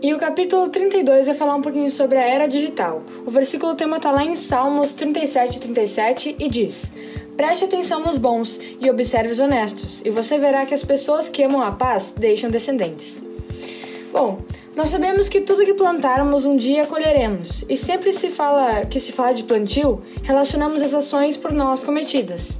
E 0.00 0.14
o 0.14 0.16
capítulo 0.16 0.68
32 0.68 1.26
vai 1.26 1.34
falar 1.34 1.56
um 1.56 1.60
pouquinho 1.60 1.90
sobre 1.90 2.18
a 2.18 2.22
era 2.22 2.46
digital. 2.46 3.02
O 3.26 3.32
versículo 3.32 3.74
tema 3.74 3.96
está 3.96 4.12
lá 4.12 4.24
em 4.24 4.36
Salmos 4.36 4.94
37 4.94 5.56
e 5.56 5.60
37 5.60 6.36
e 6.38 6.48
diz: 6.48 6.84
Preste 7.36 7.64
atenção 7.64 8.00
nos 8.00 8.16
bons 8.16 8.60
e 8.80 8.88
observe 8.88 9.32
os 9.32 9.40
honestos, 9.40 10.00
e 10.04 10.10
você 10.10 10.38
verá 10.38 10.64
que 10.64 10.72
as 10.72 10.84
pessoas 10.84 11.28
que 11.28 11.42
amam 11.42 11.60
a 11.60 11.72
paz 11.72 12.14
deixam 12.16 12.48
descendentes. 12.48 13.20
Bom, 14.12 14.38
nós 14.76 14.88
sabemos 14.88 15.28
que 15.28 15.40
tudo 15.40 15.64
que 15.64 15.74
plantarmos 15.74 16.44
um 16.44 16.56
dia 16.56 16.86
colheremos, 16.86 17.64
e 17.68 17.76
sempre 17.76 18.12
se 18.12 18.28
fala 18.28 18.86
que 18.86 19.00
se 19.00 19.10
fala 19.10 19.32
de 19.32 19.42
plantio, 19.42 20.00
relacionamos 20.22 20.80
as 20.80 20.94
ações 20.94 21.36
por 21.36 21.50
nós 21.50 21.82
cometidas. 21.82 22.56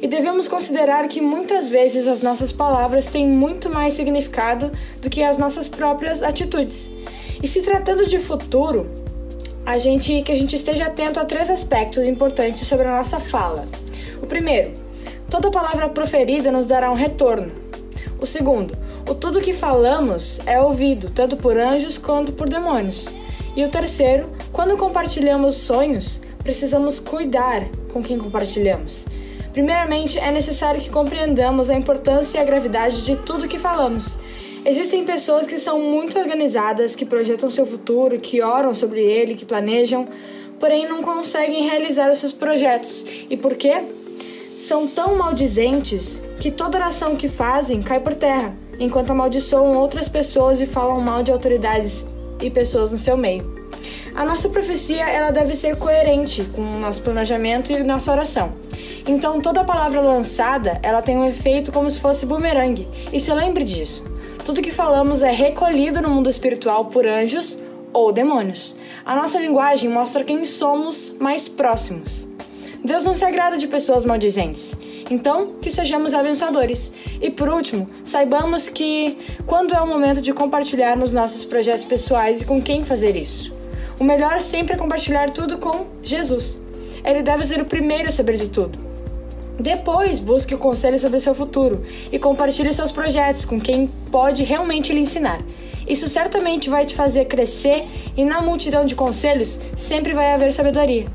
E 0.00 0.06
devemos 0.06 0.46
considerar 0.46 1.08
que 1.08 1.20
muitas 1.20 1.68
vezes 1.68 2.06
as 2.06 2.22
nossas 2.22 2.52
palavras 2.52 3.06
têm 3.06 3.26
muito 3.26 3.68
mais 3.68 3.94
significado 3.94 4.70
do 5.00 5.10
que 5.10 5.22
as 5.22 5.38
nossas 5.38 5.68
próprias 5.68 6.22
atitudes. 6.22 6.88
E 7.42 7.48
se 7.48 7.62
tratando 7.62 8.06
de 8.06 8.18
futuro, 8.18 8.88
a 9.66 9.76
gente 9.78 10.22
que 10.22 10.32
a 10.32 10.34
gente 10.34 10.54
esteja 10.54 10.86
atento 10.86 11.18
a 11.18 11.24
três 11.24 11.50
aspectos 11.50 12.04
importantes 12.04 12.66
sobre 12.66 12.86
a 12.86 12.96
nossa 12.96 13.18
fala. 13.18 13.66
O 14.22 14.26
primeiro, 14.26 14.72
toda 15.28 15.50
palavra 15.50 15.88
proferida 15.88 16.52
nos 16.52 16.66
dará 16.66 16.90
um 16.90 16.94
retorno. 16.94 17.52
O 18.20 18.26
segundo, 18.26 18.76
o 19.08 19.14
tudo 19.14 19.40
que 19.40 19.52
falamos 19.52 20.40
é 20.46 20.60
ouvido 20.60 21.10
tanto 21.10 21.36
por 21.36 21.58
anjos 21.58 21.98
quanto 21.98 22.32
por 22.32 22.48
demônios. 22.48 23.14
E 23.56 23.64
o 23.64 23.68
terceiro, 23.68 24.30
quando 24.52 24.76
compartilhamos 24.76 25.56
sonhos, 25.56 26.20
precisamos 26.42 27.00
cuidar 27.00 27.68
com 27.92 28.02
quem 28.02 28.18
compartilhamos. 28.18 29.04
Primeiramente, 29.58 30.20
é 30.20 30.30
necessário 30.30 30.80
que 30.80 30.88
compreendamos 30.88 31.68
a 31.68 31.74
importância 31.74 32.38
e 32.38 32.40
a 32.40 32.44
gravidade 32.44 33.02
de 33.02 33.16
tudo 33.16 33.48
que 33.48 33.58
falamos. 33.58 34.16
Existem 34.64 35.04
pessoas 35.04 35.48
que 35.48 35.58
são 35.58 35.80
muito 35.80 36.16
organizadas, 36.16 36.94
que 36.94 37.04
projetam 37.04 37.50
seu 37.50 37.66
futuro, 37.66 38.20
que 38.20 38.40
oram 38.40 38.72
sobre 38.72 39.02
ele, 39.02 39.34
que 39.34 39.44
planejam, 39.44 40.06
porém 40.60 40.88
não 40.88 41.02
conseguem 41.02 41.68
realizar 41.68 42.08
os 42.08 42.20
seus 42.20 42.32
projetos. 42.32 43.04
E 43.28 43.36
por 43.36 43.56
quê? 43.56 43.82
São 44.60 44.86
tão 44.86 45.16
maldizentes 45.16 46.22
que 46.38 46.52
toda 46.52 46.78
oração 46.78 47.16
que 47.16 47.26
fazem 47.26 47.82
cai 47.82 47.98
por 47.98 48.14
terra, 48.14 48.56
enquanto 48.78 49.10
amaldiçoam 49.10 49.76
outras 49.76 50.08
pessoas 50.08 50.60
e 50.60 50.66
falam 50.66 51.00
mal 51.00 51.24
de 51.24 51.32
autoridades 51.32 52.06
e 52.40 52.48
pessoas 52.48 52.92
no 52.92 52.98
seu 52.98 53.16
meio. 53.16 53.57
A 54.18 54.24
nossa 54.24 54.48
profecia 54.48 55.08
ela 55.08 55.30
deve 55.30 55.54
ser 55.54 55.76
coerente 55.76 56.42
com 56.52 56.60
o 56.60 56.80
nosso 56.80 57.00
planejamento 57.02 57.72
e 57.72 57.84
nossa 57.84 58.10
oração. 58.10 58.52
Então, 59.06 59.40
toda 59.40 59.62
palavra 59.62 60.00
lançada, 60.00 60.80
ela 60.82 61.00
tem 61.00 61.16
um 61.16 61.24
efeito 61.24 61.70
como 61.70 61.88
se 61.88 62.00
fosse 62.00 62.26
bumerangue. 62.26 62.88
E 63.12 63.20
se 63.20 63.32
lembre 63.32 63.62
disso. 63.62 64.04
Tudo 64.44 64.60
que 64.60 64.72
falamos 64.72 65.22
é 65.22 65.30
recolhido 65.30 66.02
no 66.02 66.10
mundo 66.10 66.28
espiritual 66.28 66.86
por 66.86 67.06
anjos 67.06 67.62
ou 67.92 68.10
demônios. 68.10 68.74
A 69.06 69.14
nossa 69.14 69.38
linguagem 69.38 69.88
mostra 69.88 70.24
quem 70.24 70.44
somos 70.44 71.14
mais 71.20 71.48
próximos. 71.48 72.26
Deus 72.84 73.04
não 73.04 73.14
se 73.14 73.24
agrada 73.24 73.56
de 73.56 73.68
pessoas 73.68 74.04
maldizentes. 74.04 74.74
Então, 75.08 75.52
que 75.62 75.70
sejamos 75.70 76.12
abençoadores. 76.12 76.90
E 77.20 77.30
por 77.30 77.48
último, 77.48 77.88
saibamos 78.02 78.68
que 78.68 79.16
quando 79.46 79.74
é 79.74 79.80
o 79.80 79.86
momento 79.86 80.20
de 80.20 80.32
compartilharmos 80.32 81.12
nossos 81.12 81.44
projetos 81.44 81.84
pessoais 81.84 82.40
e 82.40 82.44
com 82.44 82.60
quem 82.60 82.84
fazer 82.84 83.14
isso. 83.14 83.56
O 83.98 84.04
melhor 84.04 84.38
sempre 84.38 84.74
é 84.74 84.76
compartilhar 84.76 85.30
tudo 85.30 85.58
com 85.58 85.86
Jesus. 86.02 86.58
Ele 87.04 87.22
deve 87.22 87.44
ser 87.44 87.60
o 87.60 87.64
primeiro 87.64 88.08
a 88.08 88.12
saber 88.12 88.36
de 88.36 88.48
tudo. 88.48 88.78
Depois, 89.58 90.20
busque 90.20 90.54
o 90.54 90.58
conselho 90.58 90.98
sobre 90.98 91.18
seu 91.18 91.34
futuro 91.34 91.84
e 92.12 92.18
compartilhe 92.18 92.72
seus 92.72 92.92
projetos 92.92 93.44
com 93.44 93.60
quem 93.60 93.88
pode 94.12 94.44
realmente 94.44 94.92
lhe 94.92 95.00
ensinar. 95.00 95.40
Isso 95.86 96.08
certamente 96.08 96.70
vai 96.70 96.86
te 96.86 96.94
fazer 96.94 97.24
crescer 97.24 97.86
e 98.16 98.24
na 98.24 98.40
multidão 98.40 98.84
de 98.84 98.94
conselhos 98.94 99.58
sempre 99.76 100.12
vai 100.12 100.32
haver 100.32 100.52
sabedoria. 100.52 101.06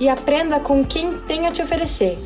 E 0.00 0.08
aprenda 0.08 0.58
com 0.58 0.84
quem 0.84 1.18
tem 1.18 1.46
a 1.46 1.52
te 1.52 1.62
oferecer. 1.62 2.16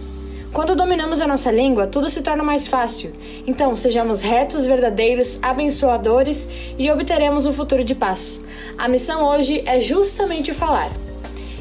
Quando 0.57 0.75
dominamos 0.75 1.21
a 1.21 1.27
nossa 1.27 1.51
língua, 1.51 1.87
tudo 1.87 2.09
se 2.09 2.23
torna 2.23 2.43
mais 2.43 2.67
fácil. 2.67 3.13
Então, 3.47 3.77
sejamos 3.77 4.23
retos, 4.23 4.65
verdadeiros, 4.65 5.39
abençoadores 5.43 6.49
e 6.79 6.91
obteremos 6.91 7.45
um 7.45 7.53
futuro 7.53 7.85
de 7.85 7.95
paz. 7.95 8.41
A 8.79 8.89
missão 8.89 9.23
hoje 9.29 9.63
é 9.67 9.79
justamente 9.79 10.55
falar. 10.55 10.91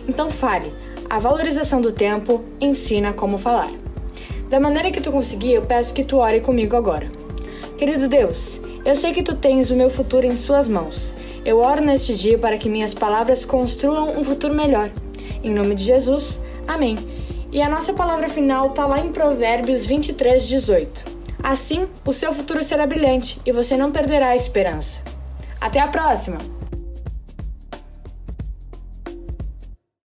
Então, 0.08 0.30
fale. 0.30 0.72
A 1.10 1.20
valorização 1.20 1.82
do 1.82 1.92
tempo 1.92 2.42
ensina 2.62 3.12
como 3.12 3.38
falar. 3.38 3.70
Da 4.50 4.62
maneira 4.62 4.90
que 4.90 5.02
tu 5.02 5.12
conseguir, 5.12 5.52
eu 5.52 5.64
peço 5.64 5.94
que 5.94 6.06
tu 6.06 6.20
ore 6.20 6.40
comigo 6.40 6.78
agora. 6.78 7.10
Querido 7.78 8.08
Deus, 8.08 8.62
eu 8.86 8.96
sei 8.96 9.12
que 9.12 9.24
tu 9.24 9.36
tens 9.36 9.72
o 9.72 9.76
meu 9.76 9.90
futuro 9.90 10.26
em 10.26 10.38
suas 10.38 10.70
mãos. 10.70 11.14
Eu 11.44 11.60
oro 11.60 11.82
neste 11.82 12.16
dia 12.16 12.38
para 12.38 12.58
que 12.58 12.70
minhas 12.70 12.94
palavras 12.94 13.44
construam 13.44 14.18
um 14.18 14.24
futuro 14.24 14.54
melhor. 14.54 14.90
Em 15.44 15.54
nome 15.54 15.76
de 15.76 15.84
Jesus, 15.84 16.40
amém. 16.66 16.96
E 17.52 17.62
a 17.62 17.70
nossa 17.70 17.94
palavra 17.94 18.28
final 18.28 18.68
está 18.68 18.86
lá 18.86 19.00
em 19.00 19.12
Provérbios 19.12 19.86
23, 19.86 20.48
18. 20.48 21.16
Assim, 21.44 21.88
o 22.06 22.12
seu 22.12 22.34
futuro 22.34 22.64
será 22.64 22.88
brilhante 22.88 23.40
e 23.46 23.52
você 23.52 23.78
não 23.78 23.92
perderá 23.92 24.30
a 24.30 24.36
esperança. 24.36 25.00
Até 25.62 25.80
a 25.80 25.88
próxima! 25.88 26.38